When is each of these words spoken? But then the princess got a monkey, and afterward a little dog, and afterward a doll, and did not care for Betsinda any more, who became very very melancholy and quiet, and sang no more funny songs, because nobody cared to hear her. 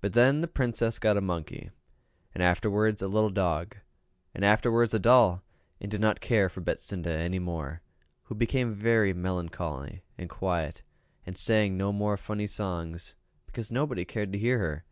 But 0.00 0.14
then 0.14 0.40
the 0.40 0.48
princess 0.48 0.98
got 0.98 1.18
a 1.18 1.20
monkey, 1.20 1.68
and 2.32 2.42
afterward 2.42 3.02
a 3.02 3.06
little 3.06 3.28
dog, 3.28 3.76
and 4.34 4.42
afterward 4.42 4.94
a 4.94 4.98
doll, 4.98 5.42
and 5.82 5.90
did 5.90 6.00
not 6.00 6.22
care 6.22 6.48
for 6.48 6.62
Betsinda 6.62 7.10
any 7.10 7.38
more, 7.38 7.82
who 8.22 8.34
became 8.34 8.72
very 8.72 9.12
very 9.12 9.12
melancholy 9.22 10.02
and 10.16 10.30
quiet, 10.30 10.80
and 11.26 11.36
sang 11.36 11.76
no 11.76 11.92
more 11.92 12.16
funny 12.16 12.46
songs, 12.46 13.14
because 13.44 13.70
nobody 13.70 14.06
cared 14.06 14.32
to 14.32 14.38
hear 14.38 14.58
her. 14.60 14.86